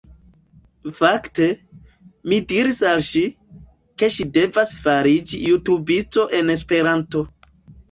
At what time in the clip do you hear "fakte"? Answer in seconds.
0.99-1.49